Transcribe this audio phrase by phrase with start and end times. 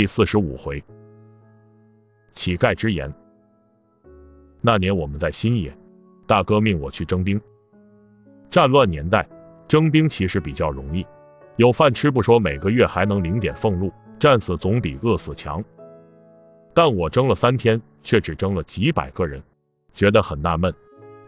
[0.00, 0.82] 第四十五回，
[2.32, 3.12] 乞丐之言。
[4.62, 5.76] 那年我们在新野，
[6.26, 7.38] 大哥命我去征兵。
[8.50, 9.28] 战乱年代，
[9.68, 11.06] 征兵其实比较容易，
[11.56, 15.62] 有饭吃不说，每个月还能领点俸禄，战死总比饿死强。
[16.72, 19.42] 但我征了三天，却只征了几百个人，
[19.92, 20.72] 觉得很纳闷。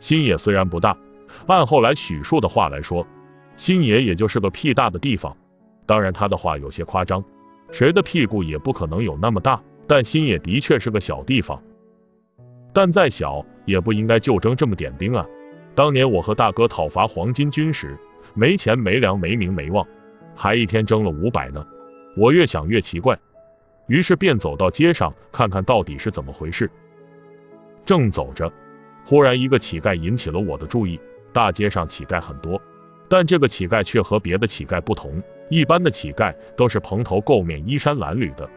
[0.00, 0.96] 新野虽然不大，
[1.46, 3.06] 按后来许树的话来说，
[3.58, 5.36] 新野也就是个屁大的地方。
[5.84, 7.22] 当然，他的话有些夸张。
[7.70, 11.62] 谁的屁股也不可能有那么大，但新野的确是个小地方。
[12.72, 15.26] 但再小也不应该就征这么点兵啊！
[15.74, 17.98] 当年我和大哥讨伐黄巾军时，
[18.34, 19.86] 没钱没粮没名没望，
[20.34, 21.66] 还一天征了五百呢。
[22.16, 23.18] 我越想越奇怪，
[23.86, 26.70] 于是便走到街上看看到底是怎么回事。
[27.84, 28.52] 正走着，
[29.06, 31.00] 忽然一个乞丐引起了我的注意。
[31.32, 32.60] 大街上乞丐很多。
[33.12, 38.48] 但这个乞丐却和别的乞丐不同，一般的乞丐都是蓬头垢面、衣衫褴褛的，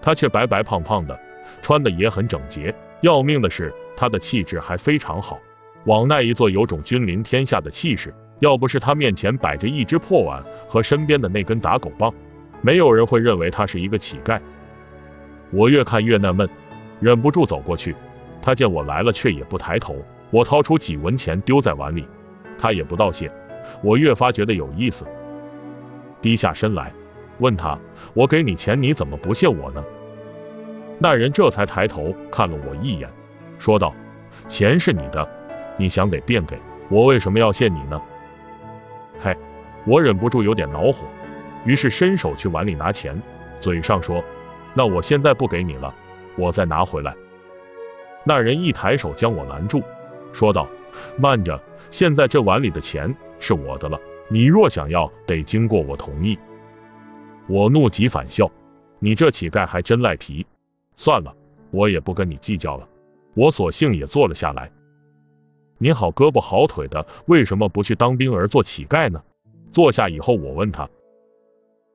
[0.00, 1.18] 他却白白胖胖的，
[1.62, 2.72] 穿的也很整洁。
[3.00, 5.40] 要命的是，他的气质还非常好，
[5.86, 8.14] 往那一坐，有种君临天下的气势。
[8.38, 12.14] 要不是他面前摆着一只破碗和身边的那根打狗棒，
[12.62, 14.40] 没有人会认为他是一个乞丐。
[15.50, 16.48] 我越看越纳闷，
[17.00, 17.96] 忍不住走过去。
[18.40, 19.96] 他见我来了，却也不抬头。
[20.30, 22.06] 我掏出几文钱丢在碗里，
[22.56, 23.28] 他也不道谢。
[23.82, 25.04] 我越发觉得有意思，
[26.20, 26.92] 低下身来
[27.38, 27.78] 问他
[28.14, 29.82] ：“我给你钱，你怎么不谢我呢？”
[30.98, 33.08] 那人这才抬头看了我一眼，
[33.58, 33.92] 说道
[34.48, 35.28] ：“钱是你的，
[35.76, 36.56] 你想给便给，
[36.88, 38.00] 我为什么要谢你呢？”
[39.20, 39.36] 嘿，
[39.84, 41.04] 我忍不住有点恼火，
[41.64, 43.20] 于是伸手去碗里拿钱，
[43.58, 44.22] 嘴上说
[44.72, 45.92] ：“那我现在不给你了，
[46.36, 47.14] 我再拿回来。”
[48.24, 49.82] 那人一抬手将我拦住，
[50.32, 50.68] 说道
[51.18, 53.14] ：“慢着，现在这碗里的钱。”
[53.46, 56.38] 是我的了，你若想要，得经过我同意。
[57.46, 58.50] 我怒极反笑，
[59.00, 60.46] 你这乞丐还真赖皮。
[60.96, 61.36] 算了，
[61.70, 62.88] 我也不跟你计较了。
[63.34, 64.72] 我索性也坐了下来。
[65.76, 69.22] 你好胳膊好腿的，为什么不去当兵而做乞丐呢？
[69.72, 70.88] 坐下以后，我问他，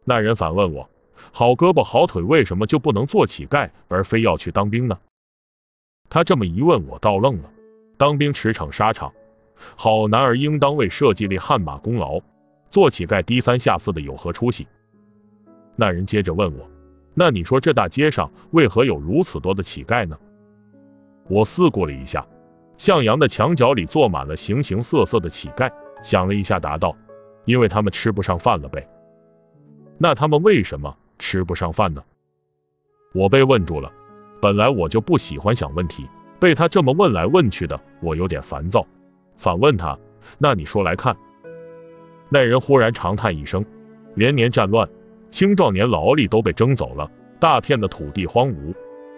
[0.05, 0.87] 那人反问我，
[1.31, 4.99] 好胳膊好腿，为什么就不能做乞丐，而非要去当兵呢？
[6.09, 7.49] 他这么一问，我倒愣了。
[7.97, 9.11] 当兵驰骋沙场。
[9.75, 12.19] 好男儿应当为社稷立汗马功劳，
[12.69, 14.67] 做乞丐低三下四的有何出息？
[15.75, 16.69] 那人接着问我，
[17.13, 20.17] 那你说这大街上为何有如此多的乞丐呢？
[21.27, 22.25] 我思过了一下，
[22.77, 25.71] 向阳的墙角里坐满了形形色色的乞丐，
[26.03, 26.95] 想了一下，答道：
[27.45, 28.87] 因为他们吃不上饭了呗。
[29.97, 32.03] 那他们为什么吃不上饭呢？
[33.13, 33.91] 我被问住了，
[34.41, 36.07] 本来我就不喜欢想问题，
[36.39, 38.85] 被他这么问来问去的，我有点烦躁。
[39.39, 39.97] 反问他，
[40.37, 41.17] 那你说来看。
[42.29, 43.65] 那人忽然长叹一声，
[44.13, 44.87] 连年战乱，
[45.31, 48.75] 青壮年劳力都被征走了，大片的土地荒芜，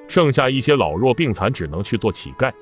[0.08, 2.54] 剩下一些老弱病残，只能去做乞丐。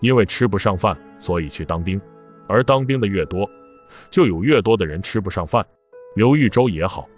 [0.00, 2.00] 因为吃不上饭，所以去当兵。
[2.46, 3.50] 而当兵的越多，
[4.10, 5.66] 就有越多的人吃不上饭。
[6.14, 7.08] 刘豫州也好，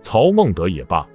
[0.00, 1.06] 曹孟德也罢，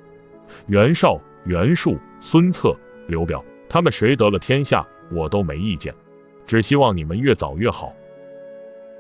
[0.68, 5.96] 袁绍、袁术、孙策、刘表，他们谁得了天下，我都没意见，
[6.46, 7.92] 只希望你们越早越好。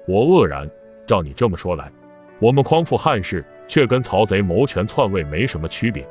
[0.08, 0.70] 我愕然，
[1.08, 1.92] 照你这么说来，
[2.40, 6.08] 我们匡复汉室却跟曹贼谋权篡位没什么区别。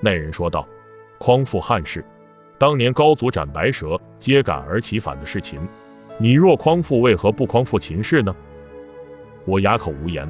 [0.00, 0.66] 那人说道
[1.18, 2.04] ：“匡复汉室，
[2.58, 5.60] 当年高祖斩白蛇，揭竿而起反的是秦，
[6.18, 8.34] 你若匡复，为何不匡复秦氏呢？”
[9.46, 10.28] 我哑口无言。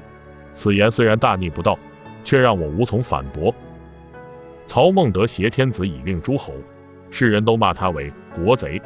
[0.54, 1.78] 此言虽然大逆不道，
[2.24, 3.54] 却让我无从反驳。
[4.66, 6.52] 曹孟德挟天子以令诸侯，
[7.10, 8.80] 世人都骂他为国贼。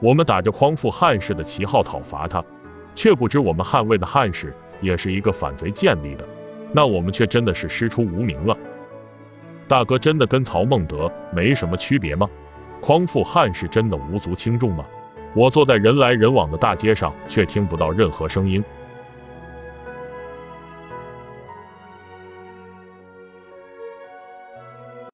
[0.00, 2.42] 我们打着匡复汉室的旗号讨伐他。
[2.98, 6.28] 却不知我们汉魏的汉室也是一个反贼建立的，
[6.72, 8.58] 那我们却真的是师出无名了。
[9.68, 12.28] 大哥真的跟曹孟德没什么区别吗？
[12.80, 14.84] 匡复汉室真的无足轻重吗？
[15.32, 18.64] 我坐在人来人往的大街上，却听不到任何声音。